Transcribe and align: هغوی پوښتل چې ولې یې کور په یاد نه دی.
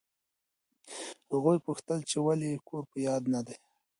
هغوی 1.33 1.57
پوښتل 1.65 1.99
چې 2.09 2.17
ولې 2.25 2.47
یې 2.53 2.63
کور 2.67 2.83
په 2.91 2.97
یاد 3.07 3.23
نه 3.33 3.41
دی. 3.47 3.57